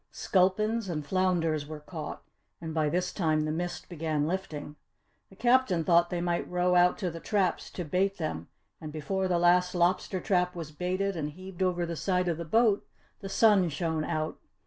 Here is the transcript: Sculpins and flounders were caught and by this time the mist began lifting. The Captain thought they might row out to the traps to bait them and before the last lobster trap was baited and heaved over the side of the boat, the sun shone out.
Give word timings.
Sculpins 0.09 0.89
and 0.89 1.05
flounders 1.05 1.67
were 1.67 1.79
caught 1.79 2.23
and 2.59 2.73
by 2.73 2.89
this 2.89 3.13
time 3.13 3.41
the 3.41 3.51
mist 3.51 3.87
began 3.87 4.25
lifting. 4.25 4.75
The 5.29 5.35
Captain 5.35 5.83
thought 5.83 6.09
they 6.09 6.21
might 6.21 6.49
row 6.49 6.73
out 6.73 6.97
to 6.97 7.11
the 7.11 7.19
traps 7.19 7.69
to 7.69 7.85
bait 7.85 8.17
them 8.17 8.47
and 8.81 8.91
before 8.91 9.27
the 9.27 9.37
last 9.37 9.75
lobster 9.75 10.19
trap 10.19 10.55
was 10.55 10.71
baited 10.71 11.15
and 11.15 11.29
heaved 11.29 11.61
over 11.61 11.85
the 11.85 11.95
side 11.95 12.27
of 12.27 12.39
the 12.39 12.45
boat, 12.45 12.83
the 13.19 13.29
sun 13.29 13.69
shone 13.69 14.03
out. 14.03 14.39